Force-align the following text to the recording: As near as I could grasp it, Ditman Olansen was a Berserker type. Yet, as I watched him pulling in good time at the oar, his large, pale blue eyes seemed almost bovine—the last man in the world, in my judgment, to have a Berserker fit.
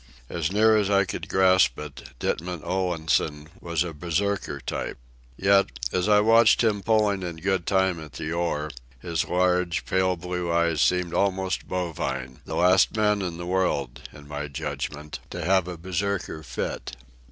As 0.31 0.51
near 0.51 0.75
as 0.77 0.89
I 0.89 1.05
could 1.05 1.29
grasp 1.29 1.77
it, 1.77 2.13
Ditman 2.19 2.63
Olansen 2.63 3.49
was 3.59 3.83
a 3.83 3.93
Berserker 3.93 4.59
type. 4.59 4.97
Yet, 5.37 5.67
as 5.93 6.09
I 6.09 6.21
watched 6.21 6.63
him 6.63 6.81
pulling 6.81 7.21
in 7.21 7.35
good 7.35 7.67
time 7.67 8.03
at 8.03 8.13
the 8.13 8.33
oar, 8.33 8.71
his 8.99 9.25
large, 9.27 9.85
pale 9.85 10.15
blue 10.15 10.51
eyes 10.51 10.81
seemed 10.81 11.13
almost 11.13 11.67
bovine—the 11.67 12.55
last 12.55 12.97
man 12.97 13.21
in 13.21 13.37
the 13.37 13.45
world, 13.45 14.01
in 14.11 14.27
my 14.27 14.47
judgment, 14.47 15.19
to 15.29 15.45
have 15.45 15.67
a 15.67 15.77
Berserker 15.77 16.41
fit. 16.41 16.95